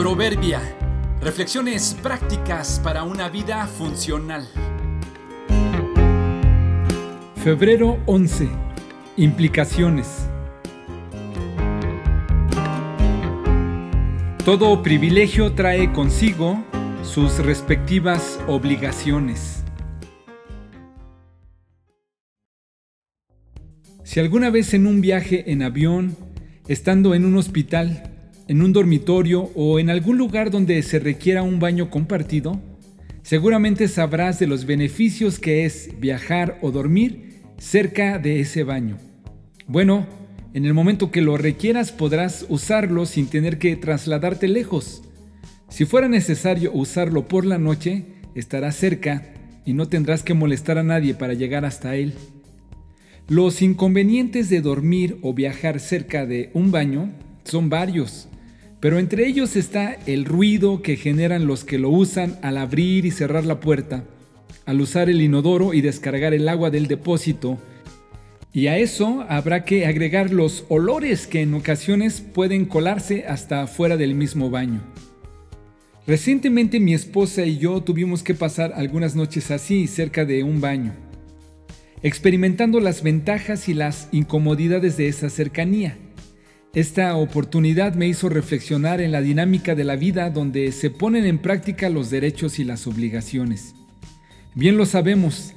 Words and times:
Proverbia. 0.00 0.62
Reflexiones 1.20 1.94
prácticas 2.02 2.80
para 2.82 3.02
una 3.02 3.28
vida 3.28 3.66
funcional. 3.66 4.48
Febrero 7.36 7.98
11. 8.06 8.48
Implicaciones. 9.18 10.26
Todo 14.42 14.82
privilegio 14.82 15.52
trae 15.52 15.92
consigo 15.92 16.64
sus 17.02 17.36
respectivas 17.36 18.40
obligaciones. 18.48 19.64
Si 24.02 24.18
alguna 24.18 24.48
vez 24.48 24.72
en 24.72 24.86
un 24.86 25.02
viaje 25.02 25.52
en 25.52 25.60
avión, 25.60 26.16
estando 26.68 27.14
en 27.14 27.26
un 27.26 27.36
hospital, 27.36 28.10
en 28.50 28.62
un 28.62 28.72
dormitorio 28.72 29.52
o 29.54 29.78
en 29.78 29.90
algún 29.90 30.18
lugar 30.18 30.50
donde 30.50 30.82
se 30.82 30.98
requiera 30.98 31.44
un 31.44 31.60
baño 31.60 31.88
compartido, 31.88 32.60
seguramente 33.22 33.86
sabrás 33.86 34.40
de 34.40 34.48
los 34.48 34.66
beneficios 34.66 35.38
que 35.38 35.64
es 35.64 35.90
viajar 36.00 36.58
o 36.60 36.72
dormir 36.72 37.42
cerca 37.58 38.18
de 38.18 38.40
ese 38.40 38.64
baño. 38.64 38.98
Bueno, 39.68 40.04
en 40.52 40.64
el 40.64 40.74
momento 40.74 41.12
que 41.12 41.22
lo 41.22 41.36
requieras 41.36 41.92
podrás 41.92 42.44
usarlo 42.48 43.06
sin 43.06 43.28
tener 43.28 43.56
que 43.58 43.76
trasladarte 43.76 44.48
lejos. 44.48 45.04
Si 45.68 45.84
fuera 45.84 46.08
necesario 46.08 46.72
usarlo 46.72 47.28
por 47.28 47.46
la 47.46 47.58
noche, 47.58 48.06
estará 48.34 48.72
cerca 48.72 49.32
y 49.64 49.74
no 49.74 49.86
tendrás 49.86 50.24
que 50.24 50.34
molestar 50.34 50.76
a 50.76 50.82
nadie 50.82 51.14
para 51.14 51.34
llegar 51.34 51.64
hasta 51.64 51.94
él. 51.94 52.14
Los 53.28 53.62
inconvenientes 53.62 54.50
de 54.50 54.60
dormir 54.60 55.18
o 55.22 55.34
viajar 55.34 55.78
cerca 55.78 56.26
de 56.26 56.50
un 56.52 56.72
baño 56.72 57.12
son 57.44 57.68
varios. 57.68 58.26
Pero 58.80 58.98
entre 58.98 59.26
ellos 59.26 59.56
está 59.56 59.98
el 60.06 60.24
ruido 60.24 60.80
que 60.80 60.96
generan 60.96 61.46
los 61.46 61.64
que 61.64 61.78
lo 61.78 61.90
usan 61.90 62.38
al 62.42 62.56
abrir 62.56 63.04
y 63.04 63.10
cerrar 63.10 63.44
la 63.44 63.60
puerta, 63.60 64.04
al 64.64 64.80
usar 64.80 65.10
el 65.10 65.20
inodoro 65.20 65.74
y 65.74 65.82
descargar 65.82 66.32
el 66.32 66.48
agua 66.48 66.70
del 66.70 66.86
depósito. 66.86 67.58
Y 68.54 68.68
a 68.68 68.78
eso 68.78 69.24
habrá 69.28 69.64
que 69.64 69.86
agregar 69.86 70.32
los 70.32 70.64
olores 70.70 71.26
que 71.26 71.42
en 71.42 71.52
ocasiones 71.52 72.22
pueden 72.22 72.64
colarse 72.64 73.26
hasta 73.26 73.66
fuera 73.66 73.98
del 73.98 74.14
mismo 74.14 74.48
baño. 74.48 74.80
Recientemente 76.06 76.80
mi 76.80 76.94
esposa 76.94 77.44
y 77.44 77.58
yo 77.58 77.82
tuvimos 77.82 78.22
que 78.22 78.34
pasar 78.34 78.72
algunas 78.74 79.14
noches 79.14 79.50
así 79.50 79.86
cerca 79.86 80.24
de 80.24 80.42
un 80.42 80.60
baño, 80.60 80.94
experimentando 82.02 82.80
las 82.80 83.02
ventajas 83.02 83.68
y 83.68 83.74
las 83.74 84.08
incomodidades 84.10 84.96
de 84.96 85.08
esa 85.08 85.28
cercanía. 85.28 85.98
Esta 86.72 87.16
oportunidad 87.16 87.94
me 87.94 88.06
hizo 88.06 88.28
reflexionar 88.28 89.00
en 89.00 89.10
la 89.10 89.20
dinámica 89.20 89.74
de 89.74 89.82
la 89.82 89.96
vida 89.96 90.30
donde 90.30 90.70
se 90.70 90.88
ponen 90.88 91.26
en 91.26 91.38
práctica 91.38 91.90
los 91.90 92.10
derechos 92.10 92.60
y 92.60 92.64
las 92.64 92.86
obligaciones. 92.86 93.74
Bien 94.54 94.76
lo 94.76 94.86
sabemos, 94.86 95.54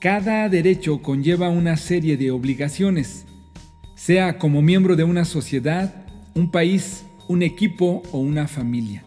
cada 0.00 0.48
derecho 0.48 1.02
conlleva 1.02 1.48
una 1.48 1.76
serie 1.76 2.16
de 2.16 2.30
obligaciones, 2.30 3.24
sea 3.96 4.38
como 4.38 4.62
miembro 4.62 4.94
de 4.94 5.02
una 5.02 5.24
sociedad, 5.24 6.06
un 6.36 6.52
país, 6.52 7.06
un 7.26 7.42
equipo 7.42 8.04
o 8.12 8.18
una 8.18 8.46
familia. 8.46 9.02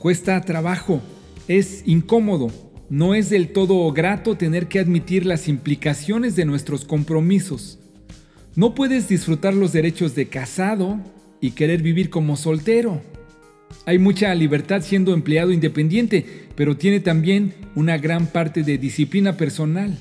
Cuesta 0.00 0.40
trabajo, 0.40 1.00
es 1.46 1.84
incómodo, 1.86 2.50
no 2.90 3.14
es 3.14 3.30
del 3.30 3.52
todo 3.52 3.92
grato 3.92 4.36
tener 4.36 4.66
que 4.66 4.80
admitir 4.80 5.24
las 5.24 5.46
implicaciones 5.46 6.34
de 6.34 6.46
nuestros 6.46 6.84
compromisos. 6.84 7.78
No 8.58 8.74
puedes 8.74 9.06
disfrutar 9.06 9.54
los 9.54 9.72
derechos 9.72 10.16
de 10.16 10.26
casado 10.26 10.98
y 11.40 11.52
querer 11.52 11.80
vivir 11.80 12.10
como 12.10 12.36
soltero. 12.36 13.00
Hay 13.86 14.00
mucha 14.00 14.34
libertad 14.34 14.82
siendo 14.82 15.14
empleado 15.14 15.52
independiente, 15.52 16.26
pero 16.56 16.76
tiene 16.76 16.98
también 16.98 17.54
una 17.76 17.98
gran 17.98 18.26
parte 18.26 18.64
de 18.64 18.76
disciplina 18.76 19.36
personal. 19.36 19.96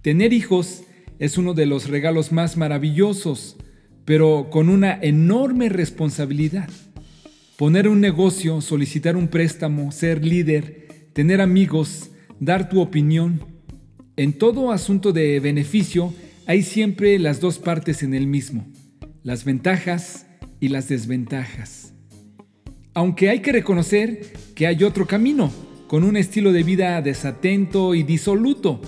Tener 0.00 0.32
hijos 0.32 0.84
es 1.18 1.38
uno 1.38 1.54
de 1.54 1.66
los 1.66 1.88
regalos 1.88 2.30
más 2.30 2.56
maravillosos, 2.56 3.56
pero 4.04 4.46
con 4.52 4.68
una 4.68 4.96
enorme 5.02 5.68
responsabilidad. 5.68 6.70
Poner 7.56 7.88
un 7.88 8.00
negocio, 8.00 8.60
solicitar 8.60 9.16
un 9.16 9.26
préstamo, 9.26 9.90
ser 9.90 10.24
líder, 10.24 11.08
tener 11.14 11.40
amigos, 11.40 12.10
dar 12.38 12.68
tu 12.68 12.80
opinión. 12.80 13.44
En 14.14 14.34
todo 14.34 14.70
asunto 14.70 15.12
de 15.12 15.40
beneficio 15.40 16.14
hay 16.46 16.62
siempre 16.62 17.18
las 17.18 17.40
dos 17.40 17.58
partes 17.58 18.02
en 18.02 18.14
el 18.14 18.26
mismo, 18.26 18.66
las 19.22 19.44
ventajas 19.44 20.26
y 20.60 20.68
las 20.68 20.88
desventajas. 20.88 21.92
Aunque 22.94 23.30
hay 23.30 23.40
que 23.40 23.52
reconocer 23.52 24.32
que 24.54 24.66
hay 24.66 24.82
otro 24.84 25.06
camino, 25.06 25.52
con 25.86 26.04
un 26.04 26.16
estilo 26.16 26.52
de 26.52 26.62
vida 26.62 27.00
desatento 27.02 27.94
y 27.94 28.02
disoluto. 28.02 28.80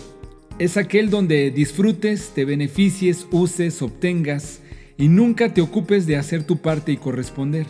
Es 0.58 0.76
aquel 0.78 1.10
donde 1.10 1.50
disfrutes, 1.50 2.32
te 2.34 2.44
beneficies, 2.44 3.26
uses, 3.30 3.82
obtengas 3.82 4.60
y 4.96 5.08
nunca 5.08 5.52
te 5.52 5.60
ocupes 5.60 6.06
de 6.06 6.16
hacer 6.16 6.44
tu 6.44 6.62
parte 6.62 6.92
y 6.92 6.96
corresponder. 6.96 7.66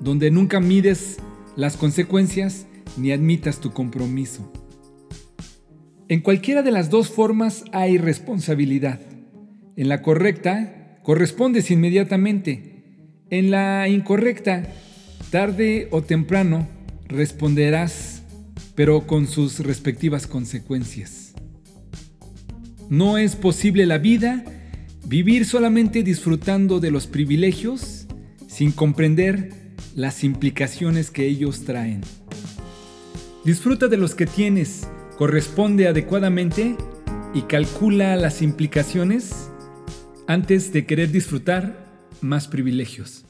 Donde 0.00 0.30
nunca 0.30 0.58
mides 0.58 1.18
las 1.54 1.76
consecuencias 1.76 2.66
ni 2.96 3.12
admitas 3.12 3.60
tu 3.60 3.72
compromiso. 3.72 4.52
En 6.08 6.20
cualquiera 6.20 6.62
de 6.62 6.72
las 6.72 6.90
dos 6.90 7.10
formas 7.10 7.64
hay 7.72 7.96
responsabilidad. 7.96 9.00
En 9.76 9.88
la 9.88 10.02
correcta, 10.02 11.00
correspondes 11.02 11.70
inmediatamente. 11.70 12.84
En 13.30 13.50
la 13.50 13.88
incorrecta, 13.88 14.62
tarde 15.30 15.88
o 15.90 16.02
temprano, 16.02 16.68
responderás, 17.08 18.22
pero 18.76 19.06
con 19.08 19.26
sus 19.26 19.58
respectivas 19.58 20.28
consecuencias. 20.28 21.34
No 22.88 23.18
es 23.18 23.34
posible 23.34 23.86
la 23.86 23.98
vida 23.98 24.44
vivir 25.06 25.44
solamente 25.44 26.04
disfrutando 26.04 26.78
de 26.78 26.92
los 26.92 27.08
privilegios 27.08 28.06
sin 28.46 28.70
comprender 28.70 29.52
las 29.96 30.22
implicaciones 30.22 31.10
que 31.10 31.26
ellos 31.26 31.64
traen. 31.64 32.02
Disfruta 33.44 33.88
de 33.88 33.96
los 33.96 34.14
que 34.14 34.26
tienes, 34.26 34.86
corresponde 35.18 35.88
adecuadamente 35.88 36.76
y 37.34 37.42
calcula 37.42 38.14
las 38.14 38.40
implicaciones 38.40 39.50
antes 40.26 40.72
de 40.72 40.86
querer 40.86 41.10
disfrutar 41.10 41.86
más 42.20 42.48
privilegios. 42.48 43.24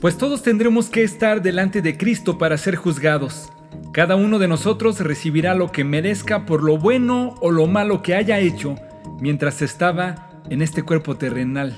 Pues 0.00 0.16
todos 0.16 0.42
tendremos 0.42 0.88
que 0.88 1.02
estar 1.02 1.42
delante 1.42 1.82
de 1.82 1.96
Cristo 1.96 2.38
para 2.38 2.56
ser 2.56 2.76
juzgados. 2.76 3.50
Cada 3.92 4.16
uno 4.16 4.38
de 4.38 4.48
nosotros 4.48 5.00
recibirá 5.00 5.54
lo 5.54 5.72
que 5.72 5.84
merezca 5.84 6.46
por 6.46 6.62
lo 6.62 6.78
bueno 6.78 7.34
o 7.40 7.50
lo 7.50 7.66
malo 7.66 8.02
que 8.02 8.14
haya 8.14 8.38
hecho 8.38 8.76
mientras 9.20 9.62
estaba 9.62 10.42
en 10.48 10.62
este 10.62 10.82
cuerpo 10.82 11.16
terrenal. 11.16 11.76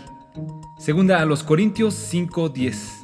Segunda 0.78 1.21
a 1.21 1.25
los 1.25 1.42
Corintios 1.42 1.94
5:10. 1.94 3.02